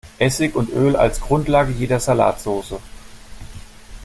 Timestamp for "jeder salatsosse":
1.71-2.79